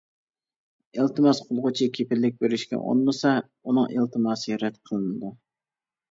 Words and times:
ئىلتىماس 1.01 1.41
قىلغۇچى 1.49 1.87
كېپىللىك 1.97 2.39
بېرىشكە 2.43 2.79
ئۇنىمىسا، 2.85 3.33
ئۇنىڭ 3.41 3.93
ئىلتىماسى 3.97 4.57
رەت 4.65 4.81
قىلىنىدۇ. 4.91 5.31